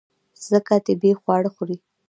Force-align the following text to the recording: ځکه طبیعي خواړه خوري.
ځکه 0.49 0.73
طبیعي 0.87 1.15
خواړه 1.21 1.49
خوري. 1.55 1.77